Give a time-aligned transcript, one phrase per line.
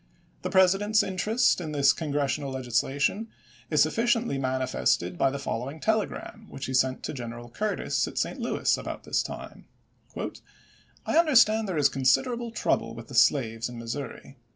[0.41, 3.27] The President's inter est in this Congressional legislation
[3.69, 8.39] is sufficiently manifested by the following telegram, which he sent to General Curtis at St.
[8.39, 9.67] Louis about this time:"
[11.05, 14.37] I understand there is considerable trouble with the Lincoln slaves in Missouri.